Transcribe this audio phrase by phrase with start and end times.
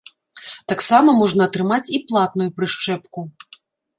[0.71, 3.21] Таксама можна атрымаць і платную прышчэпку.